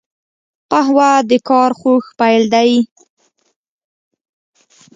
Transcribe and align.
قهوه 0.71 1.11
د 1.29 1.31
کار 1.49 1.71
خوږ 1.79 2.03
پیل 2.19 2.43
دی 2.53 2.71